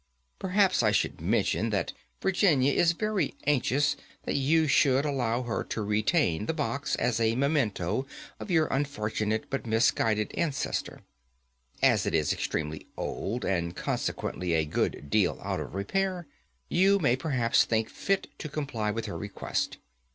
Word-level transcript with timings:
Perhaps 0.39 0.81
I 0.81 0.89
should 0.89 1.21
mention 1.21 1.69
that 1.69 1.93
Virginia 2.23 2.73
is 2.73 2.93
very 2.93 3.35
anxious 3.45 3.95
that 4.23 4.33
you 4.33 4.67
should 4.67 5.05
allow 5.05 5.43
her 5.43 5.63
to 5.65 5.83
retain 5.83 6.47
the 6.47 6.55
box, 6.55 6.95
as 6.95 7.19
a 7.19 7.35
memento 7.35 8.07
of 8.39 8.49
your 8.49 8.65
unfortunate 8.71 9.45
but 9.51 9.67
misguided 9.67 10.33
ancestor. 10.33 11.01
As 11.83 12.07
it 12.07 12.15
is 12.15 12.33
extremely 12.33 12.87
old, 12.97 13.45
and 13.45 13.75
consequently 13.75 14.53
a 14.53 14.65
good 14.65 15.11
deal 15.11 15.39
out 15.43 15.59
of 15.59 15.75
repair, 15.75 16.25
you 16.67 16.97
may 16.97 17.15
perhaps 17.15 17.63
think 17.63 17.87
fit 17.87 18.25
to 18.39 18.49
comply 18.49 18.89
with 18.89 19.05
her 19.05 19.19
request. 19.19 19.77